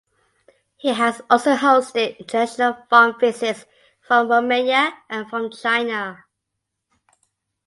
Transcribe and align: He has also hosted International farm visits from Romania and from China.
He 0.77 0.87
has 0.95 1.21
also 1.29 1.53
hosted 1.53 2.17
International 2.17 2.73
farm 2.89 3.19
visits 3.19 3.67
from 4.01 4.31
Romania 4.31 4.97
and 5.11 5.29
from 5.29 5.51
China. 5.51 6.23